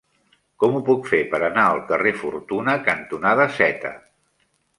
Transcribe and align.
Com 0.61 0.77
ho 0.77 0.79
puc 0.87 1.03
fer 1.11 1.19
per 1.33 1.39
anar 1.47 1.65
al 1.73 1.81
carrer 1.91 2.15
Fortuna 2.23 2.75
cantonada 2.89 3.47
Z? 3.61 3.95